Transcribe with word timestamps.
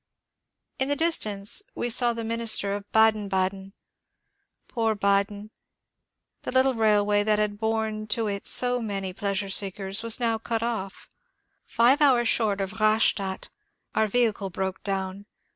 In 0.79 0.87
the 0.87 0.95
distance 0.95 1.61
we 1.75 1.91
saw 1.91 2.11
the 2.13 2.23
minster 2.23 2.73
of 2.73 2.91
Baden 2.91 3.29
Baden. 3.29 3.73
Poor 4.67 4.95
Baden! 4.95 5.51
The 6.41 6.51
little 6.51 6.73
railway 6.73 7.21
that 7.21 7.37
had 7.37 7.59
borne 7.59 8.07
to 8.07 8.25
it 8.25 8.47
so 8.47 8.81
many 8.81 9.13
pleasure 9.13 9.49
seekers 9.51 10.01
was 10.01 10.19
now 10.19 10.39
cut 10.39 10.63
off. 10.63 11.07
Five 11.67 12.01
hours 12.01 12.29
short 12.29 12.61
of 12.61 12.79
Rastadt 12.79 13.49
our 13.93 14.07
vehicle 14.07 14.49
broke 14.49 14.81
down. 14.81 15.27